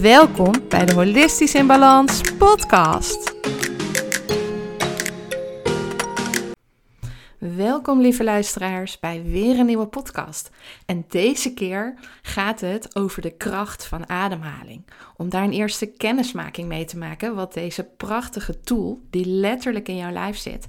[0.00, 3.34] Welkom bij de Holistisch in Balans podcast.
[7.38, 10.50] Welkom lieve luisteraars bij weer een nieuwe podcast.
[10.86, 14.84] En deze keer gaat het over de kracht van ademhaling.
[15.16, 19.96] Om daar een eerste kennismaking mee te maken wat deze prachtige tool, die letterlijk in
[19.96, 20.66] jouw lijf zit,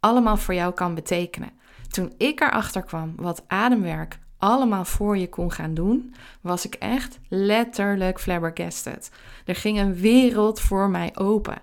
[0.00, 1.52] allemaal voor jou kan betekenen.
[1.88, 7.18] Toen ik erachter kwam wat ademwerk allemaal voor je kon gaan doen, was ik echt
[7.28, 9.10] letterlijk flabbergasted.
[9.44, 11.58] Er ging een wereld voor mij open.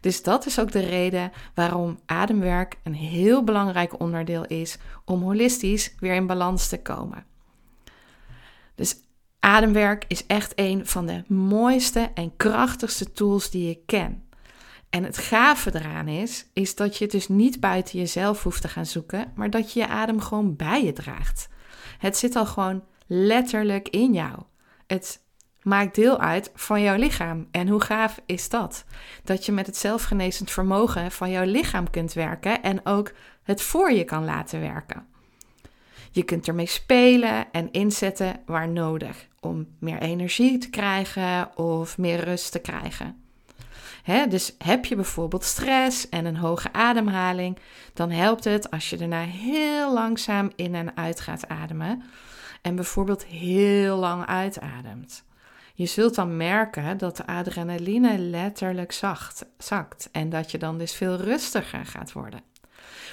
[0.00, 5.94] Dus dat is ook de reden waarom ademwerk een heel belangrijk onderdeel is om holistisch
[5.98, 7.24] weer in balans te komen.
[8.74, 8.96] Dus
[9.40, 14.22] ademwerk is echt een van de mooiste en krachtigste tools die ik ken.
[14.90, 18.68] En het gave eraan is, is dat je het dus niet buiten jezelf hoeft te
[18.68, 21.48] gaan zoeken, maar dat je je adem gewoon bij je draagt.
[21.98, 24.42] Het zit al gewoon letterlijk in jou.
[24.86, 25.20] Het
[25.62, 27.48] maakt deel uit van jouw lichaam.
[27.50, 28.84] En hoe gaaf is dat?
[29.24, 33.92] Dat je met het zelfgenezend vermogen van jouw lichaam kunt werken en ook het voor
[33.92, 35.06] je kan laten werken.
[36.10, 42.24] Je kunt ermee spelen en inzetten waar nodig om meer energie te krijgen of meer
[42.24, 43.27] rust te krijgen.
[44.08, 47.58] Dus heb je bijvoorbeeld stress en een hoge ademhaling,
[47.94, 52.02] dan helpt het als je daarna heel langzaam in en uit gaat ademen
[52.62, 55.24] en bijvoorbeeld heel lang uitademt.
[55.74, 60.94] Je zult dan merken dat de adrenaline letterlijk zacht, zakt en dat je dan dus
[60.94, 62.40] veel rustiger gaat worden.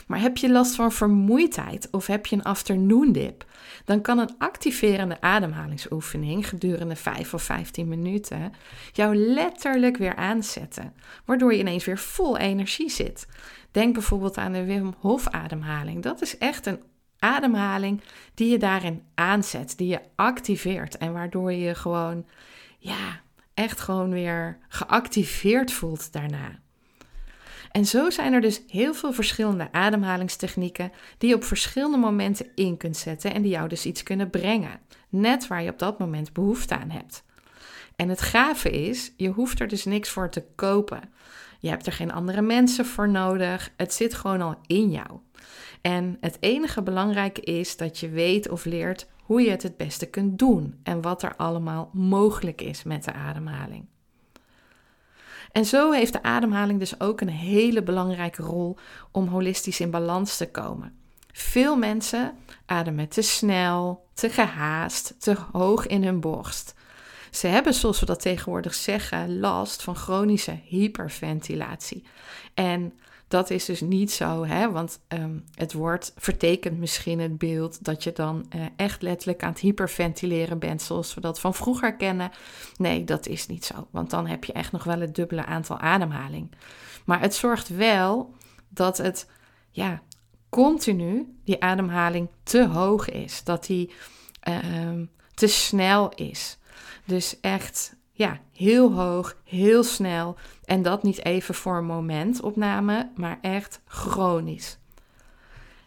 [0.07, 3.45] Maar heb je last van vermoeidheid of heb je een afternoon dip?
[3.85, 8.53] Dan kan een activerende ademhalingsoefening gedurende 5 of 15 minuten
[8.91, 10.93] jou letterlijk weer aanzetten,
[11.25, 13.27] waardoor je ineens weer vol energie zit.
[13.71, 16.03] Denk bijvoorbeeld aan de Wim Hof ademhaling.
[16.03, 16.79] Dat is echt een
[17.19, 18.01] ademhaling
[18.33, 22.25] die je daarin aanzet, die je activeert en waardoor je gewoon
[22.77, 23.21] ja,
[23.53, 26.59] echt gewoon weer geactiveerd voelt daarna.
[27.75, 32.77] En zo zijn er dus heel veel verschillende ademhalingstechnieken die je op verschillende momenten in
[32.77, 36.33] kunt zetten en die jou dus iets kunnen brengen, net waar je op dat moment
[36.33, 37.23] behoefte aan hebt.
[37.95, 41.01] En het gave is, je hoeft er dus niks voor te kopen.
[41.59, 43.71] Je hebt er geen andere mensen voor nodig.
[43.77, 45.19] Het zit gewoon al in jou.
[45.81, 50.05] En het enige belangrijke is dat je weet of leert hoe je het het beste
[50.05, 53.85] kunt doen en wat er allemaal mogelijk is met de ademhaling.
[55.55, 58.77] En zo heeft de ademhaling dus ook een hele belangrijke rol
[59.11, 60.97] om holistisch in balans te komen.
[61.31, 66.73] Veel mensen ademen te snel, te gehaast, te hoog in hun borst.
[67.31, 72.03] Ze hebben, zoals we dat tegenwoordig zeggen, last van chronische hyperventilatie.
[72.53, 72.93] En
[73.27, 74.71] dat is dus niet zo, hè?
[74.71, 79.49] want um, het woord vertekent misschien het beeld dat je dan uh, echt letterlijk aan
[79.49, 82.31] het hyperventileren bent, zoals we dat van vroeger kennen.
[82.77, 85.79] Nee, dat is niet zo, want dan heb je echt nog wel het dubbele aantal
[85.79, 86.51] ademhaling.
[87.05, 88.33] Maar het zorgt wel
[88.69, 89.29] dat het,
[89.71, 90.01] ja,
[90.49, 93.91] continu die ademhaling te hoog is, dat die
[94.49, 95.01] uh,
[95.33, 96.57] te snel is.
[97.05, 100.35] Dus echt ja, heel hoog, heel snel.
[100.63, 104.79] En dat niet even voor een momentopname, maar echt chronisch.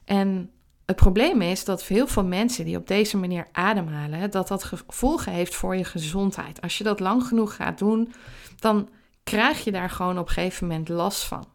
[0.04, 0.50] En
[0.86, 5.32] het probleem is dat heel veel mensen die op deze manier ademhalen, dat dat gevolgen
[5.32, 6.60] heeft voor je gezondheid.
[6.60, 8.12] Als je dat lang genoeg gaat doen,
[8.58, 8.88] dan
[9.22, 11.46] krijg je daar gewoon op een gegeven moment last van.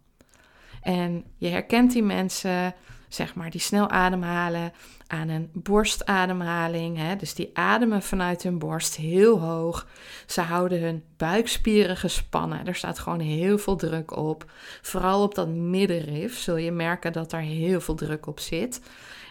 [0.81, 2.75] En je herkent die mensen
[3.07, 4.73] zeg maar, die snel ademhalen
[5.13, 6.97] aan een borstademhaling.
[6.97, 7.15] Hè?
[7.15, 9.87] Dus die ademen vanuit hun borst heel hoog.
[10.25, 12.67] Ze houden hun buikspieren gespannen.
[12.67, 14.51] Er staat gewoon heel veel druk op.
[14.81, 18.81] Vooral op dat middenrif zul je merken dat daar heel veel druk op zit.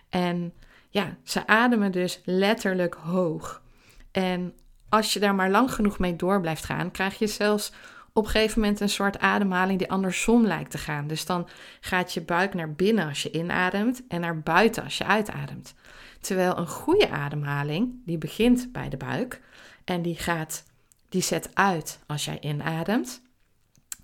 [0.08, 0.52] En
[0.90, 3.62] ja, ze ademen dus letterlijk hoog.
[4.10, 4.54] En
[4.88, 7.72] als je daar maar lang genoeg mee door blijft gaan, krijg je zelfs
[8.12, 11.06] op een gegeven moment een soort ademhaling die andersom lijkt te gaan.
[11.06, 11.48] Dus dan
[11.80, 15.74] gaat je buik naar binnen als je inademt en naar buiten als je uitademt.
[16.20, 19.40] Terwijl een goede ademhaling, die begint bij de buik
[19.84, 20.64] en die gaat,
[21.08, 23.22] die zet uit als jij inademt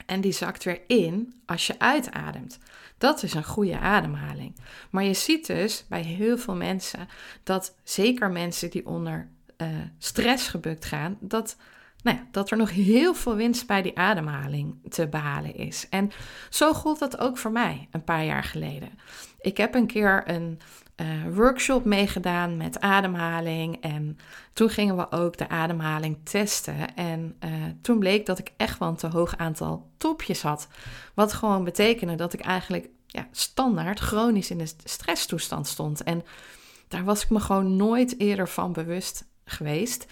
[0.07, 2.59] en die zakt weer in als je uitademt.
[2.99, 4.57] Dat is een goede ademhaling.
[4.91, 7.09] Maar je ziet dus bij heel veel mensen
[7.43, 9.69] dat zeker mensen die onder uh,
[9.99, 11.57] stress gebukt gaan, dat
[12.03, 15.87] nou ja, dat er nog heel veel winst bij die ademhaling te behalen is.
[15.89, 16.11] En
[16.51, 18.91] zo gold dat ook voor mij een paar jaar geleden.
[19.41, 20.61] Ik heb een keer een
[21.01, 23.77] uh, workshop meegedaan met ademhaling.
[23.81, 24.19] En
[24.53, 26.95] toen gingen we ook de ademhaling testen.
[26.95, 27.51] En uh,
[27.83, 30.69] toen bleek dat ik echt wel een te hoog aantal topjes had.
[31.15, 36.03] Wat gewoon betekende dat ik eigenlijk ja, standaard chronisch in de stresstoestand stond.
[36.03, 36.25] En
[36.89, 40.07] daar was ik me gewoon nooit eerder van bewust geweest.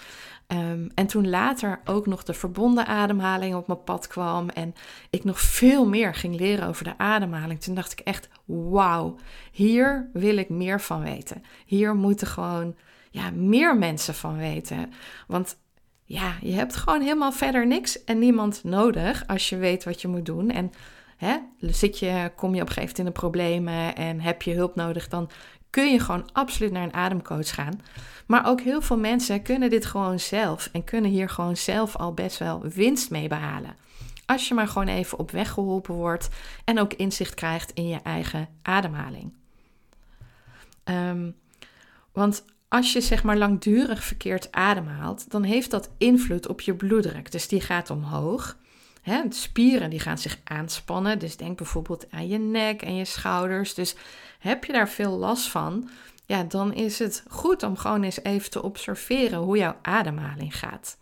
[0.48, 4.74] Um, en toen later ook nog de verbonden ademhaling op mijn pad kwam en
[5.10, 9.16] ik nog veel meer ging leren over de ademhaling, toen dacht ik echt: wauw,
[9.52, 11.42] hier wil ik meer van weten.
[11.66, 12.74] Hier moeten gewoon
[13.10, 14.92] ja, meer mensen van weten.
[15.26, 15.56] Want
[16.04, 20.08] ja, je hebt gewoon helemaal verder niks en niemand nodig als je weet wat je
[20.08, 20.50] moet doen.
[20.50, 20.72] En
[21.16, 24.54] hè, zit je, kom je op een gegeven moment in de problemen en heb je
[24.54, 25.30] hulp nodig, dan
[25.76, 27.80] kun je gewoon absoluut naar een ademcoach gaan.
[28.26, 32.12] Maar ook heel veel mensen kunnen dit gewoon zelf en kunnen hier gewoon zelf al
[32.12, 33.76] best wel winst mee behalen.
[34.26, 36.28] Als je maar gewoon even op weg geholpen wordt
[36.64, 39.32] en ook inzicht krijgt in je eigen ademhaling.
[40.84, 41.34] Um,
[42.12, 47.32] want als je zeg maar langdurig verkeerd ademhaalt, dan heeft dat invloed op je bloeddruk.
[47.32, 48.56] Dus die gaat omhoog.
[49.06, 51.18] He, spieren die gaan zich aanspannen.
[51.18, 53.74] Dus denk bijvoorbeeld aan je nek en je schouders.
[53.74, 53.94] Dus
[54.38, 55.88] heb je daar veel last van,
[56.24, 60.96] ja, dan is het goed om gewoon eens even te observeren hoe jouw ademhaling gaat.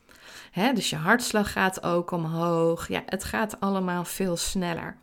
[0.74, 2.88] dus je hartslag gaat ook omhoog.
[2.88, 4.96] Ja, het gaat allemaal veel sneller.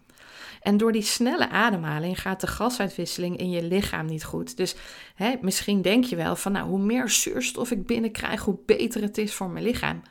[0.61, 4.57] En door die snelle ademhaling gaat de gasuitwisseling in je lichaam niet goed.
[4.57, 4.75] Dus
[5.15, 9.17] hè, misschien denk je wel van, nou, hoe meer zuurstof ik binnenkrijg, hoe beter het
[9.17, 10.01] is voor mijn lichaam.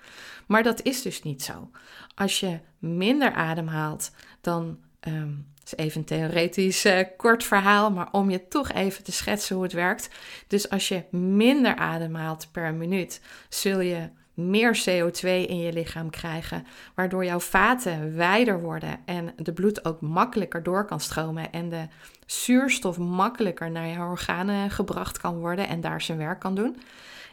[0.50, 1.70] Maar dat is dus niet zo.
[2.14, 4.10] Als je minder ademhaalt,
[4.40, 9.12] dan um, is even een theoretisch uh, kort verhaal, maar om je toch even te
[9.12, 10.10] schetsen hoe het werkt.
[10.46, 16.66] Dus als je minder ademhaalt per minuut, zul je meer CO2 in je lichaam krijgen,
[16.94, 21.86] waardoor jouw vaten wijder worden en de bloed ook makkelijker door kan stromen en de
[22.26, 26.76] zuurstof makkelijker naar je organen gebracht kan worden en daar zijn werk kan doen.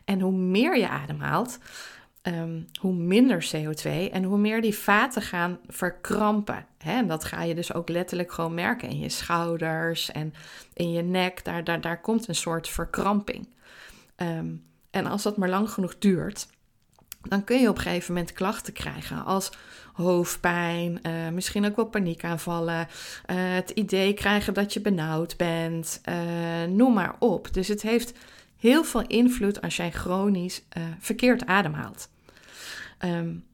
[0.06, 1.60] En hoe meer je ademhaalt,
[2.28, 6.66] um, hoe minder CO2 en hoe meer die vaten gaan verkrampen.
[6.78, 10.34] En dat ga je dus ook letterlijk gewoon merken in je schouders en
[10.74, 11.44] in je nek.
[11.44, 13.48] Daar, daar, daar komt een soort verkramping.
[14.18, 16.48] Um, en als dat maar lang genoeg duurt,
[17.22, 19.52] dan kun je op een gegeven moment klachten krijgen als
[19.94, 26.16] hoofdpijn, uh, misschien ook wel paniekaanvallen, uh, het idee krijgen dat je benauwd bent, uh,
[26.70, 27.54] noem maar op.
[27.54, 28.14] Dus het heeft
[28.58, 30.64] heel veel invloed als jij chronisch
[31.00, 32.10] verkeerd ademhaalt.
[33.06, 33.46] Um,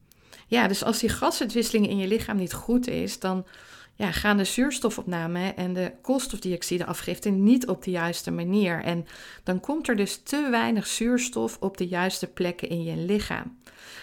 [0.46, 3.46] ja, dus als die gasuitwisseling in je lichaam niet goed is, dan
[3.94, 8.82] ja, gaan de zuurstofopname en de koolstofdioxideafgifte niet op de juiste manier.
[8.82, 9.06] En
[9.42, 13.58] dan komt er dus te weinig zuurstof op de juiste plekken in je lichaam.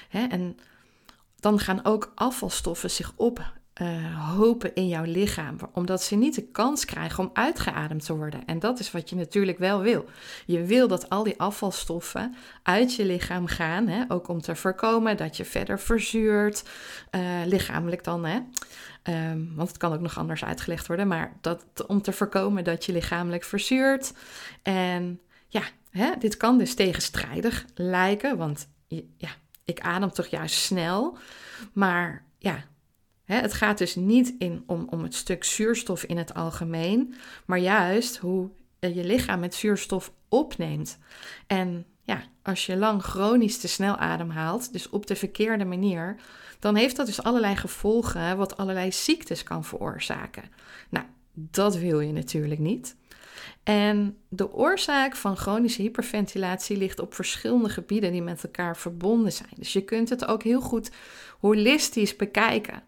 [0.09, 0.57] En
[1.39, 3.51] dan gaan ook afvalstoffen zich op
[3.81, 8.45] uh, hopen in jouw lichaam, omdat ze niet de kans krijgen om uitgeademd te worden.
[8.45, 10.05] En dat is wat je natuurlijk wel wil.
[10.45, 14.03] Je wil dat al die afvalstoffen uit je lichaam gaan, hè?
[14.07, 16.63] ook om te voorkomen dat je verder verzuurt,
[17.11, 18.25] uh, lichamelijk dan.
[18.25, 18.39] Hè?
[19.03, 22.85] Um, want het kan ook nog anders uitgelegd worden, maar dat, om te voorkomen dat
[22.85, 24.13] je lichamelijk verzuurt.
[24.61, 28.67] En ja, hè, dit kan dus tegenstrijdig lijken, want
[29.17, 29.29] ja,
[29.65, 31.17] ik adem toch juist snel,
[31.73, 32.63] maar ja,
[33.25, 38.17] het gaat dus niet in, om, om het stuk zuurstof in het algemeen, maar juist
[38.17, 38.49] hoe
[38.79, 40.97] je lichaam met zuurstof opneemt.
[41.47, 46.15] En ja, als je lang chronisch te snel ademhaalt, dus op de verkeerde manier,
[46.59, 50.43] dan heeft dat dus allerlei gevolgen, wat allerlei ziektes kan veroorzaken.
[50.89, 52.95] Nou, dat wil je natuurlijk niet.
[53.63, 59.53] En de oorzaak van chronische hyperventilatie ligt op verschillende gebieden die met elkaar verbonden zijn.
[59.55, 60.91] Dus je kunt het ook heel goed
[61.39, 62.83] holistisch bekijken.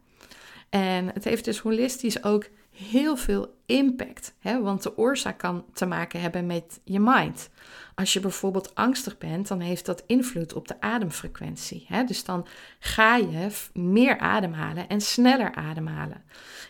[0.74, 4.34] En het heeft dus holistisch ook heel veel impact.
[4.40, 4.62] Hè?
[4.62, 7.50] Want de oorzaak kan te maken hebben met je mind.
[7.96, 11.86] Als je bijvoorbeeld angstig bent, dan heeft dat invloed op de ademfrequentie.
[11.88, 12.04] Hè?
[12.04, 12.48] Dus dan
[12.80, 16.24] ga je meer ademhalen en sneller ademhalen.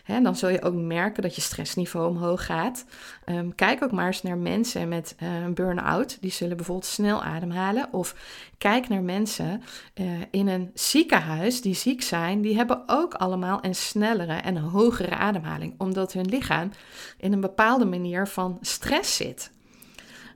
[0.04, 0.20] Hè?
[0.20, 2.84] Dan zul je ook merken dat je stressniveau omhoog gaat.
[3.24, 6.18] Ehm, kijk ook maar eens naar mensen met uh, een burn-out.
[6.20, 7.92] Die zullen bijvoorbeeld snel ademhalen.
[7.92, 8.14] Of
[8.58, 9.62] kijk naar mensen
[9.94, 12.40] uh, in een ziekenhuis die ziek zijn.
[12.40, 15.74] Die hebben ook allemaal een snellere en hogere ademhaling.
[15.78, 16.70] Omdat hun lichaam
[17.18, 19.50] in een bepaalde manier van stress zit.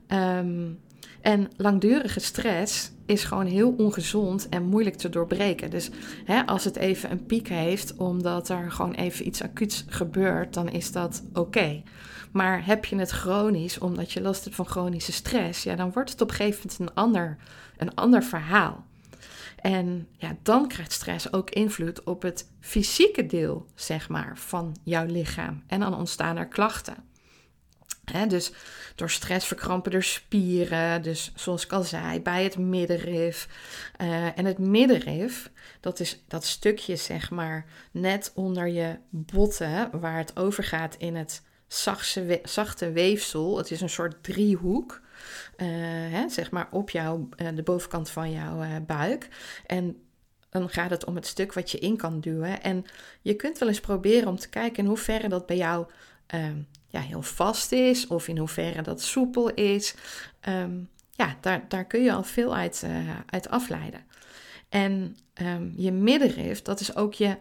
[0.07, 0.79] Um,
[1.21, 5.69] en langdurige stress is gewoon heel ongezond en moeilijk te doorbreken.
[5.69, 5.89] Dus
[6.25, 10.69] hè, als het even een piek heeft, omdat er gewoon even iets acuuts gebeurt, dan
[10.69, 11.83] is dat oké.
[12.31, 16.11] Maar heb je het chronisch, omdat je last hebt van chronische stress, ja, dan wordt
[16.11, 17.37] het op een gegeven moment een ander,
[17.77, 18.85] een ander verhaal.
[19.61, 25.05] En ja, dan krijgt stress ook invloed op het fysieke deel, zeg maar, van jouw
[25.05, 25.63] lichaam.
[25.67, 26.95] En dan ontstaan er klachten.
[28.27, 28.51] dus
[28.95, 31.01] door stress verkrampen er spieren.
[31.01, 33.47] Dus zoals ik al zei, bij het middenrif.
[34.01, 40.17] Uh, en het middenrif, dat is dat stukje zeg maar net onder je botten, waar
[40.17, 43.57] het overgaat in het zachte, zachte weefsel.
[43.57, 45.01] Het is een soort driehoek.
[45.61, 45.67] Uh,
[46.11, 49.27] hè, zeg maar op jouw, uh, de bovenkant van jouw uh, buik.
[49.65, 50.03] En
[50.49, 52.61] dan gaat het om het stuk wat je in kan duwen.
[52.61, 52.85] En
[53.21, 55.85] je kunt wel eens proberen om te kijken in hoeverre dat bij jou
[56.25, 59.95] ehm, ja, heel vast is, of in hoeverre dat soepel is.
[60.47, 62.85] Um, ja, daar, daar kun je al veel uit,
[63.25, 64.03] uit afleiden.
[64.69, 67.37] En um, je middenrif, dat is ook je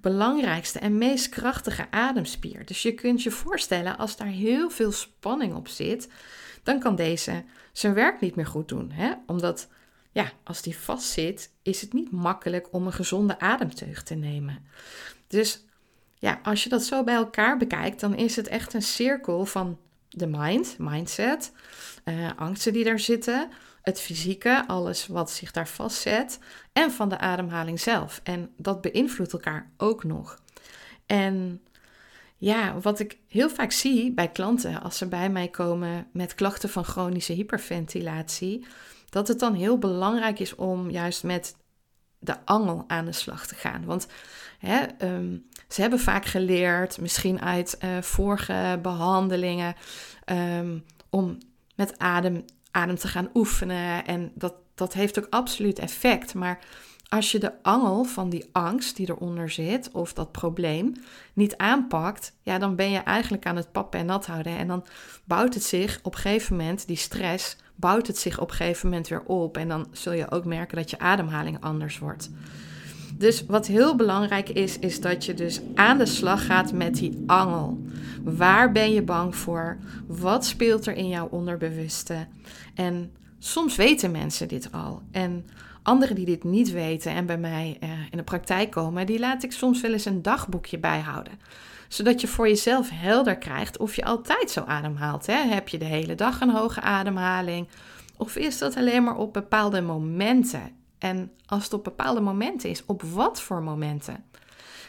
[0.00, 2.66] belangrijkste en meest krachtige ademspier.
[2.66, 6.08] Dus je kunt je voorstellen, als daar heel veel spanning op zit,
[6.62, 8.90] dan kan deze zijn werk niet meer goed doen.
[8.90, 9.12] Hè?
[9.26, 9.68] Omdat,
[10.12, 14.66] ja, als die vast zit, is het niet makkelijk om een gezonde ademteug te nemen.
[15.26, 15.64] Dus
[16.18, 19.78] ja, als je dat zo bij elkaar bekijkt, dan is het echt een cirkel van
[20.08, 21.52] de mind, mindset,
[22.04, 23.48] uh, angsten die daar zitten,
[23.82, 26.38] het fysieke, alles wat zich daar vastzet,
[26.72, 28.20] en van de ademhaling zelf.
[28.22, 30.38] En dat beïnvloedt elkaar ook nog.
[31.06, 31.62] En
[32.40, 36.68] ja, wat ik heel vaak zie bij klanten als ze bij mij komen met klachten
[36.68, 38.66] van chronische hyperventilatie,
[39.08, 41.56] dat het dan heel belangrijk is om juist met
[42.18, 43.84] de angel aan de slag te gaan.
[43.84, 44.06] Want
[44.58, 45.36] hè, ehm,
[45.68, 49.74] ze hebben vaak geleerd, misschien uit uh, vorige behandelingen,
[50.26, 51.38] um, om
[51.74, 54.06] met adem adem te gaan oefenen.
[54.06, 56.34] En dat, dat heeft ook absoluut effect.
[56.34, 56.58] Maar
[57.10, 60.92] als je de angel van die angst die eronder zit, of dat probleem,
[61.32, 64.56] niet aanpakt, ja, dan ben je eigenlijk aan het pappen en nat houden.
[64.56, 64.84] En dan
[65.24, 68.88] bouwt het zich op een gegeven moment, die stress, bouwt het zich op een gegeven
[68.88, 69.56] moment weer op.
[69.56, 72.30] En dan zul je ook merken dat je ademhaling anders wordt.
[73.14, 77.22] Dus wat heel belangrijk is, is dat je dus aan de slag gaat met die
[77.26, 77.78] angel.
[78.22, 79.78] Waar ben je bang voor?
[80.06, 82.26] Wat speelt er in jouw onderbewuste?
[82.74, 85.02] En soms weten mensen dit al.
[85.10, 85.44] En
[85.82, 89.42] anderen die dit niet weten en bij mij eh, in de praktijk komen, die laat
[89.42, 91.38] ik soms wel eens een dagboekje bijhouden.
[91.88, 95.26] Zodat je voor jezelf helder krijgt of je altijd zo ademhaalt.
[95.26, 95.34] Hè?
[95.34, 97.68] Heb je de hele dag een hoge ademhaling?
[98.16, 100.72] Of is dat alleen maar op bepaalde momenten?
[100.98, 104.24] En als het op bepaalde momenten is, op wat voor momenten?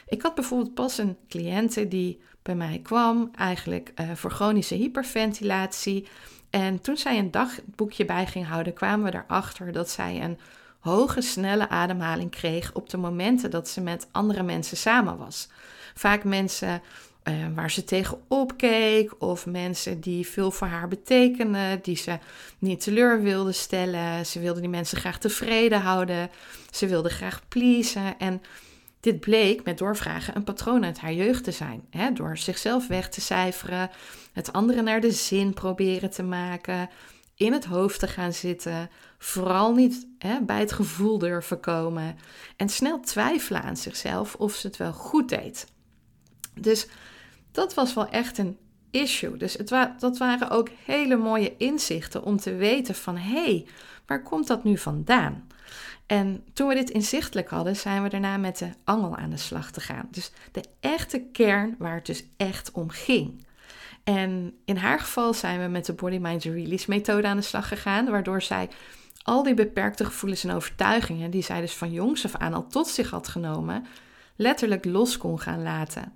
[0.08, 6.08] Ik had bijvoorbeeld pas een cliënte die bij mij kwam, eigenlijk uh, voor chronische hyperventilatie.
[6.50, 10.38] En toen zij een dagboekje bij ging houden, kwamen we erachter dat zij een
[10.82, 15.48] hoge, snelle ademhaling kreeg op de momenten dat ze met andere mensen samen was.
[15.94, 16.82] Vaak mensen
[17.24, 22.20] uh, waar ze tegenop keek, of mensen die veel voor haar betekenen, die ze
[22.60, 24.26] niet teleur wilde stellen.
[24.26, 26.30] Ze wilde die mensen graag tevreden houden,
[26.72, 28.20] ze wilde graag pleasen.
[28.20, 28.42] En
[29.00, 31.82] dit bleek met doorvragen een patroon uit haar jeugd te zijn.
[31.90, 32.14] Hè?
[32.14, 33.90] Door zichzelf weg te cijferen,
[34.34, 36.90] het andere naar de zin proberen te maken,
[37.36, 38.90] in het hoofd te gaan zitten,
[39.24, 42.18] vooral niet hè, bij het gevoel durven komen
[42.58, 45.68] en snel twijfelen aan zichzelf of ze het wel goed deed.
[46.60, 46.88] Dus
[47.52, 48.58] dat was wel echt een
[48.92, 49.38] issue.
[49.38, 53.66] Dus het wa dat waren ook hele mooie inzichten om te weten van hé, hey,
[54.06, 55.48] waar komt dat nu vandaan?
[56.06, 59.72] En toen we dit inzichtelijk hadden, zijn we daarna met de angel aan de slag
[59.72, 60.08] te gaan.
[60.12, 63.46] Dus de echte kern waar het dus echt om ging.
[64.04, 67.68] En in haar geval zijn we met de Body Mind Release methode aan de slag
[67.68, 68.70] gegaan, waardoor zij
[69.24, 72.88] al die beperkte gevoelens en overtuigingen, die zij dus van jongs af aan al tot
[72.88, 73.86] zich had genomen,
[74.36, 76.14] letterlijk los kon gaan laten.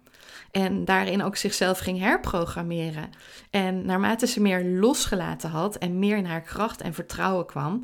[0.51, 3.09] En daarin ook zichzelf ging herprogrammeren.
[3.50, 7.83] En naarmate ze meer losgelaten had en meer in haar kracht en vertrouwen kwam,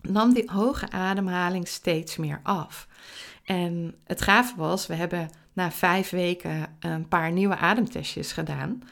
[0.00, 2.88] nam die hoge ademhaling steeds meer af.
[3.44, 8.82] En het gave was, we hebben na vijf weken een paar nieuwe ademtestjes gedaan.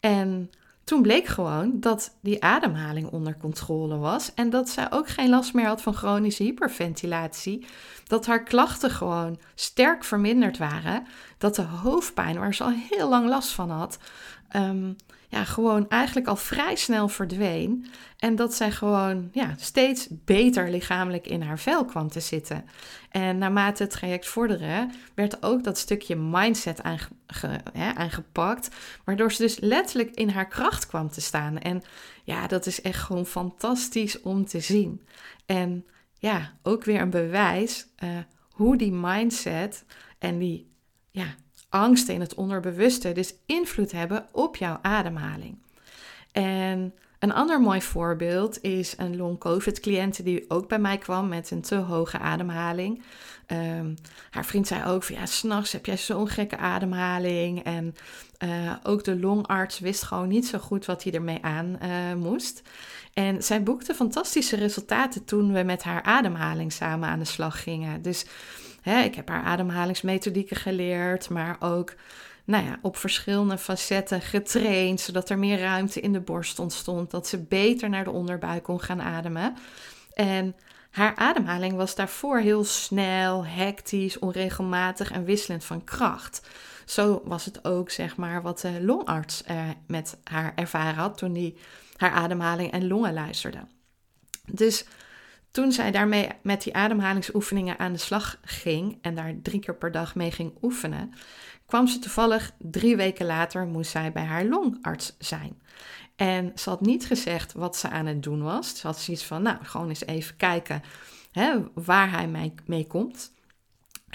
[0.00, 0.50] En
[0.84, 5.54] toen bleek gewoon dat die ademhaling onder controle was en dat zij ook geen last
[5.54, 7.66] meer had van chronische hyperventilatie.
[8.12, 11.06] Dat haar klachten gewoon sterk verminderd waren.
[11.38, 13.98] Dat de hoofdpijn, waar ze al heel lang last van had,
[14.56, 14.96] um,
[15.28, 17.86] ja, gewoon eigenlijk al vrij snel verdween.
[18.18, 22.64] En dat zij gewoon ja, steeds beter lichamelijk in haar vel kwam te zitten.
[23.10, 26.80] En naarmate het traject vorderde, werd ook dat stukje mindset
[27.72, 28.68] hè, aangepakt.
[29.04, 31.58] Waardoor ze dus letterlijk in haar kracht kwam te staan.
[31.58, 31.82] En
[32.24, 35.00] ja, dat is echt gewoon fantastisch om te zien.
[35.46, 35.86] En
[36.22, 38.10] ja, ook weer een bewijs uh,
[38.50, 39.84] hoe die mindset
[40.18, 40.70] en die
[41.10, 41.34] ja,
[41.68, 45.58] angsten in het onderbewuste dus invloed hebben op jouw ademhaling.
[46.32, 51.60] En Een ander mooi voorbeeld is een long-covid-cliënte die ook bij mij kwam met een
[51.60, 53.02] te hoge ademhaling.
[53.46, 53.94] Um,
[54.30, 57.62] haar vriend zei ook van ja, s'nachts heb jij zo'n gekke ademhaling.
[57.62, 57.94] En
[58.44, 62.62] uh, ook de longarts wist gewoon niet zo goed wat hij ermee aan uh, moest.
[63.12, 68.02] En zij boekte fantastische resultaten toen we met haar ademhaling samen aan de slag gingen.
[68.02, 68.24] Dus
[68.80, 71.94] hè, ik heb haar ademhalingsmethodieken geleerd, maar ook
[72.44, 77.26] nou ja, op verschillende facetten getraind, zodat er meer ruimte in de borst ontstond, dat
[77.26, 79.56] ze beter naar de onderbuik kon gaan ademen.
[80.14, 80.56] En
[80.90, 86.48] haar ademhaling was daarvoor heel snel, hectisch, onregelmatig en wisselend van kracht.
[86.84, 89.42] Zo was het ook, zeg maar, wat de longarts
[89.86, 91.54] met haar ervaren had toen hij
[92.02, 93.66] haar ademhaling en longen luisterde.
[94.52, 94.84] Dus
[95.50, 99.92] toen zij daarmee met die ademhalingsoefeningen aan de slag ging en daar drie keer per
[99.92, 101.12] dag mee ging oefenen,
[101.66, 105.62] kwam ze toevallig drie weken later, moest zij bij haar longarts zijn.
[106.16, 108.78] En ze had niet gezegd wat ze aan het doen was.
[108.78, 110.82] Ze had zoiets van, nou, gewoon eens even kijken
[111.32, 113.32] hè, waar hij mee, mee komt.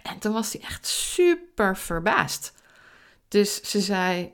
[0.04, 2.54] En toen was hij echt super verbaasd.
[3.28, 4.34] Dus ze zei,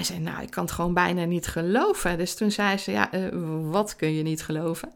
[0.00, 2.18] hij zei, nou, ik kan het gewoon bijna niet geloven.
[2.18, 3.28] Dus toen zei ze, ja, uh,
[3.70, 4.92] wat kun je niet geloven?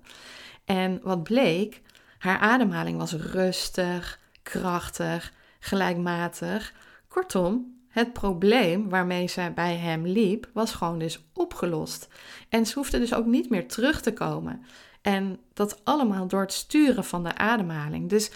[0.64, 1.82] En wat bleek,
[2.18, 6.72] haar ademhaling was rustig, krachtig, gelijkmatig.
[7.08, 12.08] Kortom, het probleem waarmee ze bij hem liep, was gewoon dus opgelost.
[12.48, 14.64] En ze hoefde dus ook niet meer terug te komen.
[15.02, 18.08] En dat allemaal door het sturen van de ademhaling.
[18.08, 18.30] Dus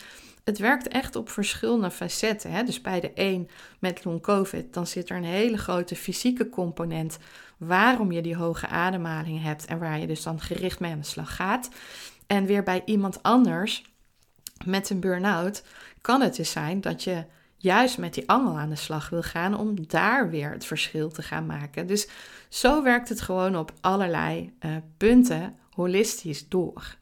[0.49, 2.51] het werkt echt op verschillende facetten.
[2.51, 2.63] Hè?
[2.63, 7.19] Dus bij de een met long COVID, dan zit er een hele grote fysieke component
[7.57, 11.05] waarom je die hoge ademhaling hebt en waar je dus dan gericht mee aan de
[11.05, 11.69] slag gaat.
[12.27, 13.83] En weer bij iemand anders
[14.65, 15.65] met een burn-out
[16.01, 17.25] kan het dus zijn dat je
[17.57, 21.23] juist met die angel aan de slag wil gaan om daar weer het verschil te
[21.23, 21.87] gaan maken.
[21.87, 22.09] Dus
[22.49, 26.98] zo werkt het gewoon op allerlei uh, punten holistisch door.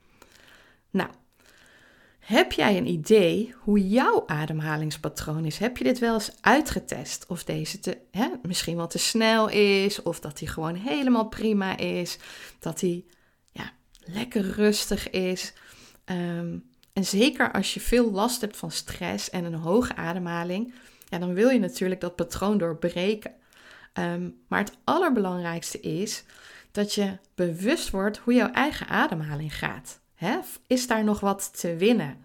[2.27, 5.59] Heb jij een idee hoe jouw ademhalingspatroon is?
[5.59, 7.25] Heb je dit wel eens uitgetest?
[7.29, 11.77] Of deze te, hè, misschien wat te snel is, of dat die gewoon helemaal prima
[11.77, 12.19] is,
[12.59, 13.07] dat die
[13.53, 13.73] ja,
[14.05, 15.53] lekker rustig is.
[16.05, 20.75] Um, en zeker als je veel last hebt van stress en een hoge ademhaling,
[21.09, 23.33] ja, dan wil je natuurlijk dat patroon doorbreken.
[23.95, 26.25] Um, maar het allerbelangrijkste is
[26.73, 30.01] dat je bewust wordt hoe jouw eigen ademhaling gaat.
[30.67, 32.25] Is daar nog wat te winnen?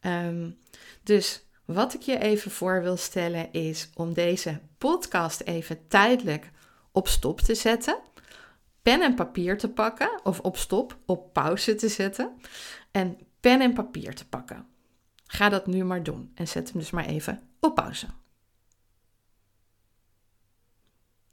[0.00, 0.58] Um,
[1.02, 6.50] dus wat ik je even voor wil stellen is om deze podcast even tijdelijk
[6.92, 7.98] op stop te zetten.
[8.82, 12.40] Pen en papier te pakken of op stop, op pauze te zetten.
[12.90, 14.66] En pen en papier te pakken.
[15.26, 18.06] Ga dat nu maar doen en zet hem dus maar even op pauze.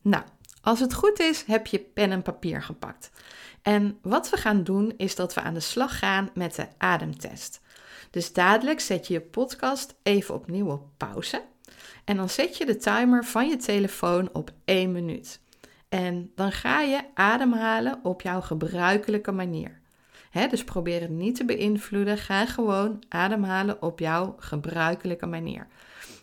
[0.01, 0.23] Nou,
[0.61, 3.11] als het goed is, heb je pen en papier gepakt.
[3.65, 7.61] En wat we gaan doen is dat we aan de slag gaan met de ademtest.
[8.09, 11.43] Dus dadelijk zet je je podcast even opnieuw op pauze.
[12.03, 15.39] En dan zet je de timer van je telefoon op 1 minuut.
[15.89, 19.83] En dan ga je ademhalen op jouw gebruikelijke manier
[20.43, 22.17] dus probeer het niet te beïnvloeden.
[22.17, 25.67] Ga gewoon ademhalen op jouw gebruikelijke manier.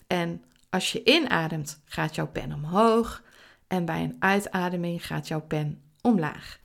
[0.07, 3.23] En als je inademt, gaat jouw pen omhoog.
[3.67, 6.61] En bij een uitademing gaat jouw pen omlaag.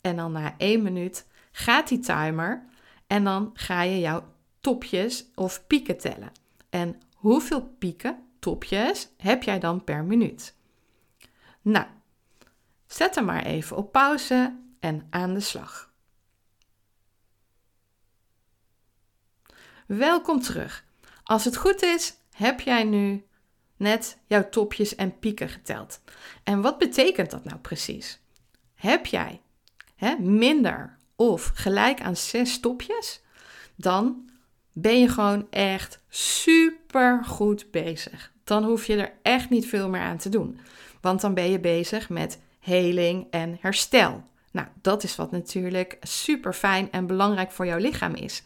[0.00, 2.64] En dan na één minuut gaat die timer.
[3.06, 6.32] En dan ga je jouw topjes of pieken tellen.
[6.70, 10.54] En hoeveel pieken, topjes, heb jij dan per minuut?
[11.62, 11.86] Nou,
[12.86, 15.92] zet hem maar even op pauze en aan de slag.
[19.86, 20.84] Welkom terug.
[21.22, 23.26] Als het goed is, heb jij nu
[23.76, 26.00] net jouw topjes en pieken geteld.
[26.44, 28.20] En wat betekent dat nou precies?
[28.74, 29.40] Heb jij
[30.00, 33.20] hè, minder of gelijk aan zes topjes,
[33.76, 34.30] dan
[34.72, 38.32] ben je gewoon echt super goed bezig.
[38.44, 40.60] Dan hoef je er echt niet veel meer aan te doen.
[41.00, 44.22] Want dan ben je bezig met heling en herstel.
[44.50, 48.42] Nou, dat is wat natuurlijk super fijn en belangrijk voor jouw lichaam is.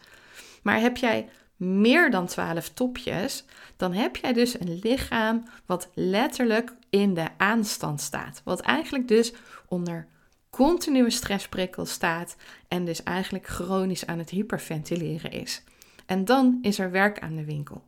[0.61, 3.45] Maar heb jij meer dan 12 topjes,
[3.77, 8.41] dan heb jij dus een lichaam wat letterlijk in de aanstand staat.
[8.43, 9.33] Wat eigenlijk dus
[9.67, 10.07] onder
[10.55, 12.35] continue stressprikkel staat
[12.67, 15.63] en dus eigenlijk chronisch aan het hyperventileren is.
[16.05, 17.83] En dan is er werk aan de winkel.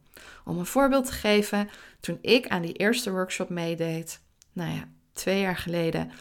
[0.46, 4.20] Om een voorbeeld te geven, toen ik aan die eerste workshop meedeed,
[4.54, 6.12] nou ja, twee jaar geleden,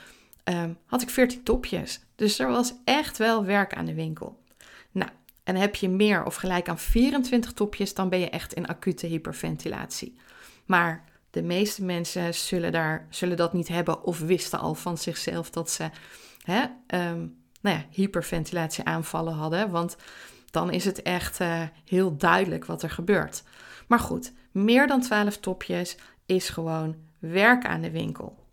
[0.45, 2.01] ehm, had ik 14 topjes.
[2.15, 4.43] Dus er was echt wel werk aan de winkel.
[4.91, 5.11] Nou,
[5.45, 9.07] en heb je meer of gelijk aan 24 topjes, dan ben je echt in acute
[9.07, 10.17] hyperventilatie.
[10.65, 15.51] Maar de meeste mensen zullen, daar, zullen dat niet hebben of wisten al van zichzelf
[15.51, 15.91] dat ze
[16.47, 16.63] hè,
[17.11, 19.71] um, nou ja, hyperventilatieaanvallen hadden.
[19.71, 19.97] Want
[20.51, 23.43] dan is het echt uh, heel duidelijk wat er gebeurt.
[23.87, 28.45] Maar goed, meer dan 12 topjes is gewoon werk aan de winkel.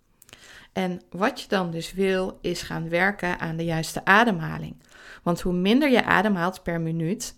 [0.74, 4.76] En wat je dan dus wil, is gaan werken aan de juiste ademhaling.
[5.24, 7.36] Want hoe minder je ademhaalt per minuut,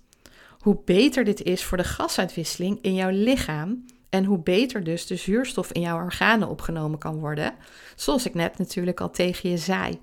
[0.60, 5.16] hoe beter dit is voor de gasuitwisseling in jouw lichaam en hoe beter dus de
[5.16, 7.54] zuurstof in jouw organen opgenomen kan worden.
[7.96, 10.00] Zoals ik net natuurlijk al tegen je zei.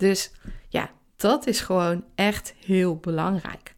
[0.00, 0.30] Dus
[0.68, 3.74] ja, dat is gewoon echt heel belangrijk.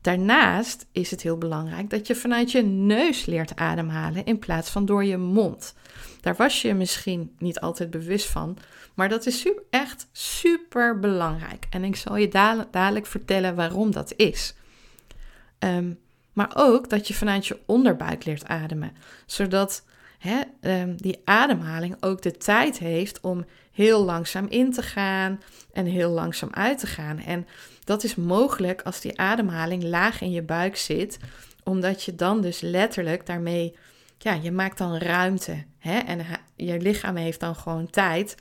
[0.00, 4.84] Daarnaast is het heel belangrijk dat je vanuit je neus leert ademhalen in plaats van
[4.84, 5.74] door je mond.
[6.20, 8.56] Daar was je misschien niet altijd bewust van,
[8.94, 11.66] maar dat is super, echt super belangrijk.
[11.70, 12.28] En ik zal je
[12.70, 14.54] dadelijk vertellen waarom dat is.
[15.58, 15.98] Um,
[16.32, 18.92] maar ook dat je vanuit je onderbuik leert ademen,
[19.26, 19.84] zodat
[20.60, 25.40] um, die ademhaling ook de tijd heeft om heel langzaam in te gaan
[25.72, 27.18] en heel langzaam uit te gaan.
[27.18, 27.46] En
[27.84, 31.18] dat is mogelijk als die ademhaling laag in je buik zit,
[31.64, 33.76] omdat je dan dus letterlijk daarmee,
[34.18, 35.64] ja, je maakt dan ruimte.
[35.78, 35.98] Hè?
[35.98, 38.34] En je lichaam heeft dan gewoon tijd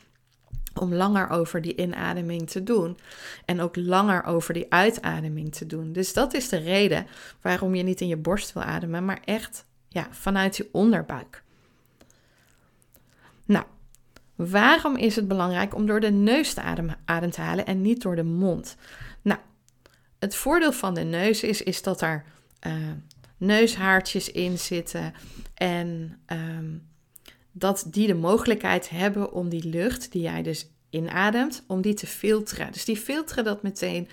[0.74, 2.98] om langer over die inademing te doen
[3.46, 5.92] en ook langer over die uitademing te doen.
[5.92, 7.08] Dus dat is de reden
[7.42, 11.44] waarom je niet in je borst wil ademen, maar echt ja, vanuit je onderbuik.
[14.50, 18.16] Waarom is het belangrijk om door de neus te adem, te halen en niet door
[18.16, 18.76] de mond?
[19.22, 19.40] Nou,
[20.20, 22.24] het voordeel van de neus is, is dat er
[22.68, 22.74] uh,
[23.38, 25.14] neushaartjes in zitten
[25.54, 26.78] en ehm,
[27.52, 32.08] dat die de mogelijkheid hebben om die lucht die jij dus inademt, om die te
[32.08, 32.72] filteren.
[32.72, 34.10] Dus die filteren dat meteen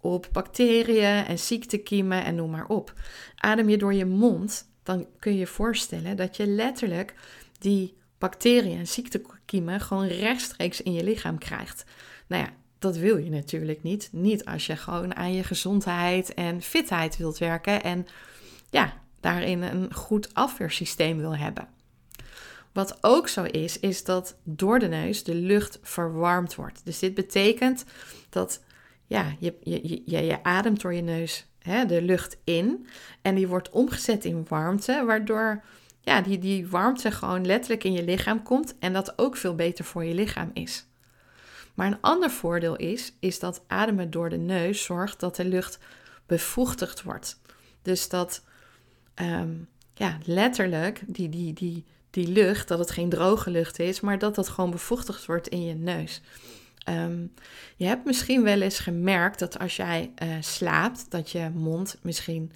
[0.00, 2.92] op bacteriën en ziektekiemen en noem maar op.
[3.36, 7.14] Adem je door je mond, dan kun je je voorstellen dat je letterlijk
[7.58, 11.84] die bacteriën en ziektekiemen gewoon rechtstreeks in je lichaam krijgt.
[12.26, 14.08] Nou ja, dat wil je natuurlijk niet.
[14.12, 18.06] Niet als je gewoon aan je gezondheid en fitheid wilt werken en
[18.70, 21.68] ja, daarin een goed afweersysteem wil hebben.
[22.72, 26.80] Wat ook zo is, is dat door de neus de lucht verwarmd wordt.
[26.84, 27.84] Dus dit betekent
[28.28, 28.62] dat
[29.06, 32.86] ja, je, je, je, je ademt door je neus hè, de lucht in
[33.22, 35.62] en die wordt omgezet in warmte, waardoor
[36.02, 39.84] ja, die, die warmte gewoon letterlijk in je lichaam komt en dat ook veel beter
[39.84, 40.86] voor je lichaam is.
[41.74, 45.78] Maar een ander voordeel is, is dat ademen door de neus zorgt dat de lucht
[46.26, 47.40] bevochtigd wordt.
[47.82, 48.42] Dus dat
[49.14, 49.50] ehm,
[49.94, 54.34] ja, letterlijk die, die, die, die lucht, dat het geen droge lucht is, maar dat
[54.34, 56.20] dat gewoon bevochtigd wordt in je neus.
[56.84, 57.26] Ehm,
[57.76, 62.52] je hebt misschien wel eens gemerkt dat als jij uh, slaapt, dat je mond misschien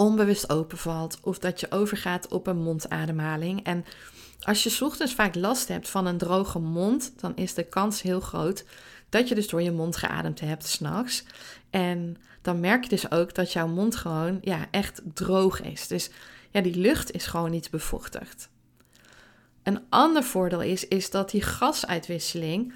[0.00, 3.64] onbewust openvalt of dat je overgaat op een mondademhaling.
[3.64, 3.84] En
[4.40, 8.20] als je ochtends vaak last hebt van een droge mond, dan is de kans heel
[8.20, 8.64] groot
[9.08, 11.24] dat je dus door je mond geademd hebt s'nachts.
[11.70, 15.86] En dan merk je dus ook dat jouw mond gewoon ja, echt droog is.
[15.86, 16.10] Dus
[16.50, 18.48] ja, die lucht is gewoon niet bevochtigd.
[19.62, 22.72] Een ander voordeel is, is dat die gasuitwisseling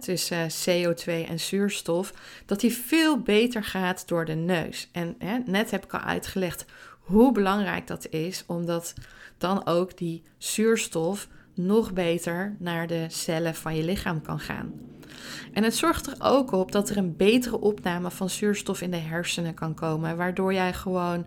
[0.00, 2.12] tussen CO2 en zuurstof,
[2.46, 4.88] dat die veel beter gaat door de neus.
[4.92, 6.64] En hè, net heb ik al uitgelegd
[6.98, 8.94] hoe belangrijk dat is, omdat
[9.38, 14.72] dan ook die zuurstof nog beter naar de cellen van je lichaam kan gaan.
[15.52, 18.96] En het zorgt er ook op dat er een betere opname van zuurstof in de
[18.96, 21.26] hersenen kan komen, waardoor jij gewoon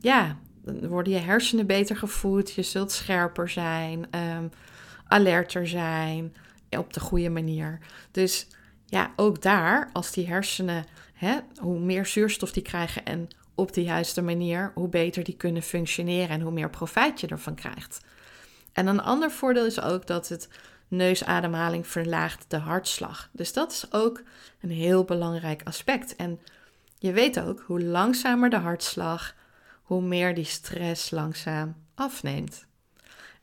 [0.00, 4.50] ja, worden je hersenen beter gevoed, je zult scherper zijn, um,
[5.06, 6.34] alerter zijn,
[6.78, 7.78] op de goede manier.
[8.10, 8.46] Dus
[8.86, 13.82] ja, ook daar, als die hersenen, hè, hoe meer zuurstof die krijgen en op de
[13.82, 18.00] juiste manier, hoe beter die kunnen functioneren en hoe meer profijt je ervan krijgt.
[18.72, 20.48] En een ander voordeel is ook dat het
[20.88, 23.28] neusademhaling verlaagt de hartslag.
[23.32, 24.22] Dus dat is ook
[24.60, 26.16] een heel belangrijk aspect.
[26.16, 26.40] En
[26.98, 29.34] je weet ook, hoe langzamer de hartslag,
[29.82, 32.66] hoe meer die stress langzaam afneemt.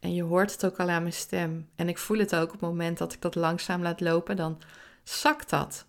[0.08, 1.70] En je hoort het ook al aan mijn stem.
[1.76, 4.62] En ik voel het ook op het moment dat ik dat langzaam laat lopen, dan
[5.04, 5.86] zakt dat.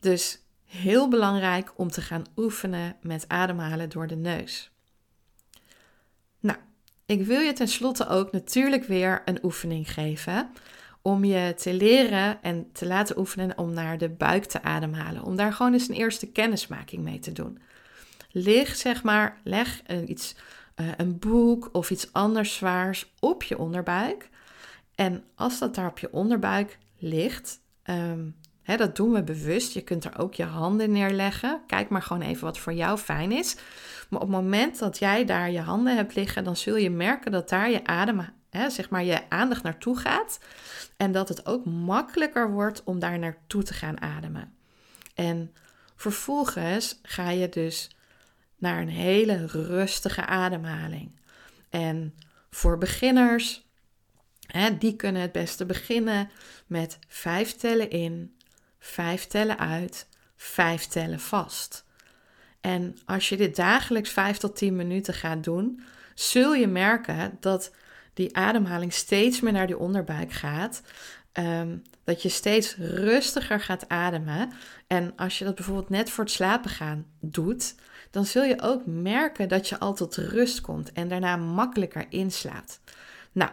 [0.00, 4.70] Dus heel belangrijk om te gaan oefenen met ademhalen door de neus.
[6.40, 6.58] Nou,
[7.06, 10.50] ik wil je tenslotte ook natuurlijk weer een oefening geven
[11.02, 15.22] om je te leren en te laten oefenen om naar de buik te ademhalen.
[15.22, 17.58] Om daar gewoon eens een eerste kennismaking mee te doen.
[18.30, 20.34] Lig, zeg maar, leg iets,
[20.96, 24.28] een boek of iets anders zwaars op je onderbuik.
[24.94, 29.72] En als dat daar op je onderbuik ligt, um, hè, dat doen we bewust.
[29.72, 31.60] Je kunt er ook je handen neerleggen.
[31.66, 33.56] Kijk maar gewoon even wat voor jou fijn is.
[34.08, 37.32] Maar op het moment dat jij daar je handen hebt liggen, dan zul je merken
[37.32, 40.38] dat daar je adem, hè, zeg maar je aandacht naartoe gaat.
[40.96, 44.52] En dat het ook makkelijker wordt om daar naartoe te gaan ademen.
[45.14, 45.54] En
[45.96, 47.90] vervolgens ga je dus
[48.62, 51.20] naar een hele rustige ademhaling.
[51.70, 52.14] En
[52.50, 53.66] voor beginners,
[54.46, 56.30] hè, die kunnen het beste beginnen
[56.66, 58.36] met vijf tellen in,
[58.78, 61.84] vijf tellen uit, vijf tellen vast.
[62.60, 65.82] En als je dit dagelijks 5 tot 10 minuten gaat doen,
[66.14, 67.74] zul je merken dat
[68.14, 70.82] die ademhaling steeds meer naar die onderbuik gaat.
[71.32, 74.52] Ehm, dat je steeds rustiger gaat ademen.
[74.86, 77.74] En als je dat bijvoorbeeld net voor het slapen gaan doet,
[78.12, 82.80] dan zul je ook merken dat je al tot rust komt en daarna makkelijker inslaapt.
[83.32, 83.50] Nou,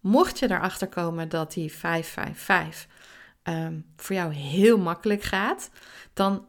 [0.00, 2.86] mocht je erachter komen dat die 555
[3.42, 5.70] um, ehm, voor jou heel makkelijk gaat,
[6.12, 6.46] dan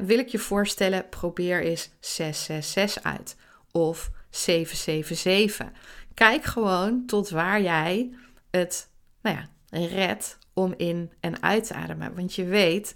[0.00, 3.36] wil ik je voorstellen, probeer eens 666 uit
[3.70, 5.68] of 777.
[6.14, 8.14] Kijk gewoon tot waar jij
[8.50, 8.88] het
[9.20, 9.48] nou ja,
[9.86, 12.14] redt om in en uit te ademen.
[12.14, 12.94] Want je weet,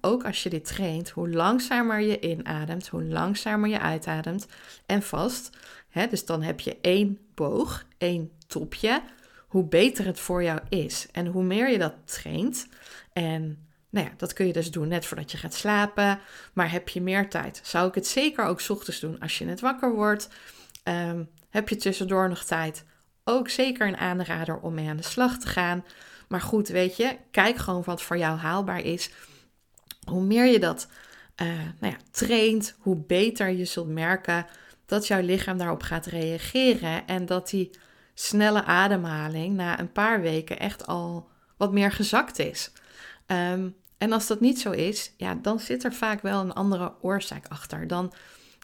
[0.00, 4.46] ook als je dit traint, hoe langzamer je inademt, hoe langzamer je uitademt
[4.86, 5.50] en vast.
[6.10, 9.02] Dus dan heb je één boog, één topje,
[9.48, 11.08] hoe beter het voor jou is.
[11.12, 12.68] En hoe meer je dat traint
[13.12, 16.20] en nou ja, dat kun je dus doen net voordat je gaat slapen.
[16.52, 19.60] Maar heb je meer tijd, zou ik het zeker ook ochtends doen als je net
[19.60, 20.28] wakker wordt.
[20.82, 22.84] Ehm, heb je tussendoor nog tijd,
[23.24, 25.84] ook zeker een aanrader om mee aan de slag te gaan.
[26.28, 29.10] Maar goed, weet je, kijk gewoon wat voor jou haalbaar is.
[30.06, 30.88] Hoe meer je dat
[31.42, 31.48] uh,
[31.80, 34.46] nou ja, traint, hoe beter je zult merken
[34.86, 37.06] dat jouw lichaam daarop gaat reageren.
[37.06, 37.70] En dat die
[38.14, 42.72] snelle ademhaling na een paar weken echt al wat meer gezakt is.
[43.26, 46.92] Um, en als dat niet zo is, ja, dan zit er vaak wel een andere
[47.00, 47.86] oorzaak achter.
[47.86, 48.12] Dan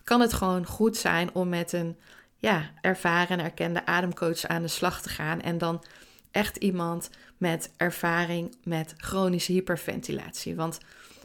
[0.04, 1.96] kan het gewoon goed zijn om met een
[2.36, 5.40] ja, ervaren en erkende ademcoach aan de slag te gaan.
[5.40, 5.84] En dan
[6.30, 10.56] echt iemand met ervaring met chronische hyperventilatie.
[10.56, 10.78] Want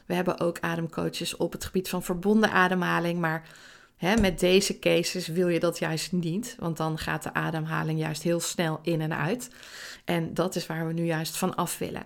[0.07, 3.19] we hebben ook ademcoaches op het gebied van verbonden ademhaling.
[3.19, 3.47] Maar
[3.97, 6.55] hè, met deze cases wil je dat juist niet.
[6.59, 9.49] Want dan gaat de ademhaling juist heel snel in en uit.
[10.05, 12.03] En dat is waar we nu juist van af willen.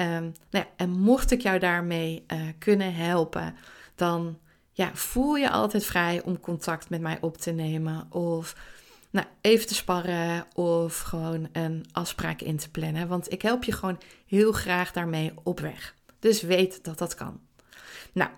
[0.00, 3.54] Um, nou en mocht ik jou daarmee uh, kunnen helpen,
[3.94, 4.38] dan
[4.72, 8.12] ja, voel je altijd vrij om contact met mij op te nemen.
[8.12, 8.56] Of
[9.10, 13.08] nou, even te sparren of gewoon een afspraak in te plannen.
[13.08, 15.94] Want ik help je gewoon heel graag daarmee op weg.
[16.18, 17.40] Dus weet dat dat kan.
[18.12, 18.30] Nou,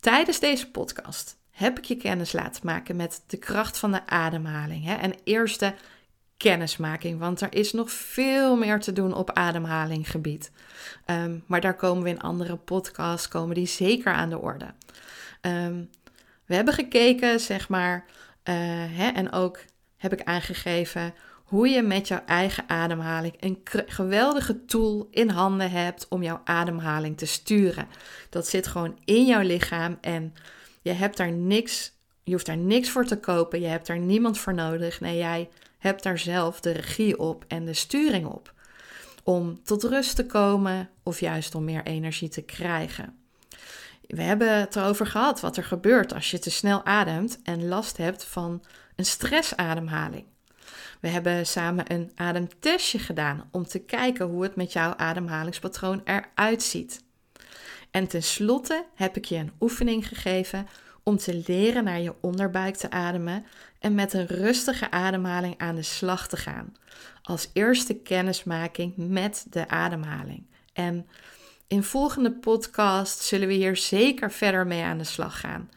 [0.00, 4.84] tijdens deze podcast heb ik je kennis laten maken met de kracht van de ademhaling.
[4.84, 4.94] Hè?
[4.94, 5.74] En eerste
[6.36, 10.50] kennismaking, want er is nog veel meer te doen op ademhalinggebied.
[11.06, 14.74] Um, maar daar komen we in andere podcasts, komen die zeker aan de orde.
[15.40, 15.90] Um,
[16.46, 18.54] we hebben gekeken, zeg maar, uh,
[18.88, 19.58] hè, en ook
[19.96, 21.14] heb ik aangegeven
[21.52, 27.18] hoe je met jouw eigen ademhaling een geweldige tool in handen hebt om jouw ademhaling
[27.18, 27.86] te sturen.
[28.30, 30.34] Dat zit gewoon in jouw lichaam en
[30.82, 34.38] je hebt daar niks, je hoeft daar niks voor te kopen, je hebt daar niemand
[34.38, 35.00] voor nodig.
[35.00, 38.54] Nee, jij hebt daar zelf de regie op en de sturing op.
[39.22, 43.16] Om tot rust te komen of juist om meer energie te krijgen.
[44.06, 47.96] We hebben het erover gehad wat er gebeurt als je te snel ademt en last
[47.96, 48.64] hebt van
[48.96, 50.31] een stressademhaling.
[51.02, 56.62] We hebben samen een ademtestje gedaan om te kijken hoe het met jouw ademhalingspatroon eruit
[56.62, 57.04] ziet.
[57.90, 60.66] En tenslotte heb ik je een oefening gegeven
[61.02, 63.44] om te leren naar je onderbuik te ademen
[63.78, 66.74] en met een rustige ademhaling aan de slag te gaan.
[67.22, 70.46] Als eerste kennismaking met de ademhaling.
[70.72, 71.08] En
[71.66, 75.70] in volgende podcast zullen we hier zeker verder mee aan de slag gaan.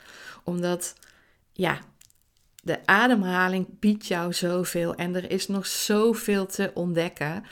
[0.43, 0.95] Omdat,
[1.51, 1.79] ja,
[2.65, 7.43] de ademhaling biedt jou zoveel en er is nog zoveel te ontdekken.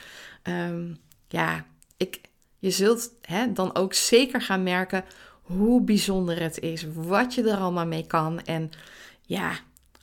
[0.44, 0.98] Um,
[1.28, 1.66] ja,
[1.98, 2.22] ik,
[2.60, 5.06] je zult hè, dan ook zeker gaan merken
[5.42, 8.42] hoe bijzonder het is, wat je er allemaal mee kan.
[8.42, 8.70] En
[9.22, 9.52] ja,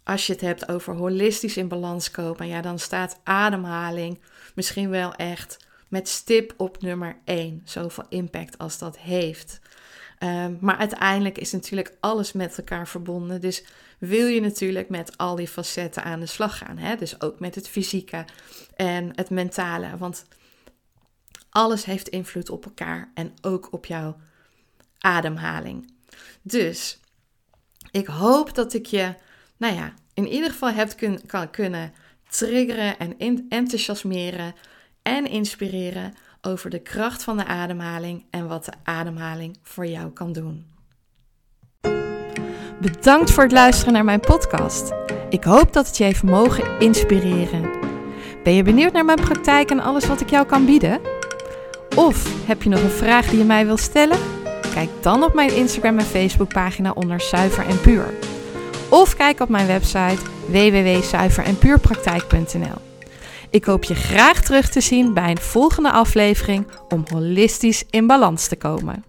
[0.04, 4.20] als je het hebt over holistisch in balans komen, ja, dan staat ademhaling
[4.54, 5.56] misschien wel echt
[5.88, 7.62] met stip op nummer 1.
[7.64, 9.60] Zoveel impact als dat heeft.
[10.22, 13.40] Um, maar uiteindelijk is natuurlijk alles met elkaar verbonden.
[13.40, 13.64] Dus
[13.98, 16.78] wil je natuurlijk met al die facetten aan de slag gaan.
[16.78, 16.96] Hè?
[16.96, 18.24] Dus ook met het fysieke
[18.76, 19.96] en het mentale.
[19.96, 20.24] Want
[21.50, 24.16] alles heeft invloed op elkaar en ook op jouw
[24.98, 25.92] ademhaling.
[26.42, 27.00] Dus
[27.90, 29.14] ik hoop dat ik je,
[29.56, 31.92] nou ja, in ieder geval hebt kun, kan kunnen
[32.28, 34.54] triggeren en enthousiasmeren
[35.02, 40.32] en inspireren over de kracht van de ademhaling en wat de ademhaling voor jou kan
[40.32, 40.66] doen.
[42.80, 44.92] Bedankt voor het luisteren naar mijn podcast.
[45.28, 47.70] Ik hoop dat het je heeft mogen inspireren.
[48.42, 51.00] Ben je benieuwd naar mijn praktijk en alles wat ik jou kan bieden?
[51.96, 54.18] Of heb je nog een vraag die je mij wilt stellen?
[54.74, 58.14] Kijk dan op mijn Instagram en Facebook pagina onder Zuiver en Puur.
[58.88, 62.89] Of kijk op mijn website www.zuiverenpuurpraktijk.nl.
[63.50, 68.48] Ik hoop je graag terug te zien bij een volgende aflevering om holistisch in balans
[68.48, 69.04] te komen.